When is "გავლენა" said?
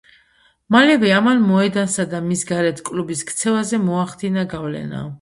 4.57-5.09